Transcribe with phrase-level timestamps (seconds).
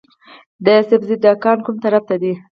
[0.65, 2.33] د سبزۍ دکان کوم طرف ته دی؟